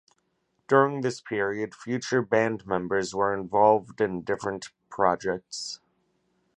During 0.67 1.01
this 1.01 1.21
period 1.21 1.75
future 1.75 2.23
band 2.23 2.65
members 2.65 3.13
were 3.13 3.35
involved 3.35 4.01
in 4.01 4.23
different 4.23 4.69
projects. 4.89 5.79